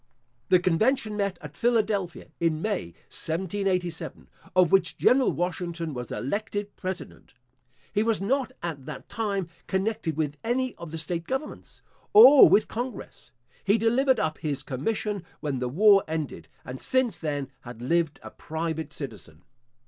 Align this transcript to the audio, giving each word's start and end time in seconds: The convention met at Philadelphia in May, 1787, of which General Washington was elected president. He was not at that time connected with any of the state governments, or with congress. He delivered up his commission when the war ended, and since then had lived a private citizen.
The 0.49 0.57
convention 0.59 1.15
met 1.15 1.37
at 1.41 1.55
Philadelphia 1.55 2.29
in 2.39 2.59
May, 2.59 2.85
1787, 3.13 4.29
of 4.55 4.71
which 4.71 4.97
General 4.97 5.31
Washington 5.31 5.93
was 5.93 6.11
elected 6.11 6.75
president. 6.75 7.35
He 7.93 8.01
was 8.01 8.19
not 8.19 8.51
at 8.63 8.87
that 8.87 9.07
time 9.09 9.47
connected 9.67 10.17
with 10.17 10.37
any 10.43 10.73
of 10.77 10.89
the 10.89 10.97
state 10.97 11.27
governments, 11.27 11.83
or 12.13 12.49
with 12.49 12.67
congress. 12.67 13.31
He 13.63 13.77
delivered 13.77 14.19
up 14.19 14.39
his 14.39 14.63
commission 14.63 15.23
when 15.39 15.59
the 15.59 15.69
war 15.69 16.03
ended, 16.07 16.47
and 16.65 16.81
since 16.81 17.19
then 17.19 17.51
had 17.59 17.83
lived 17.83 18.19
a 18.23 18.31
private 18.31 18.91
citizen. 18.91 19.43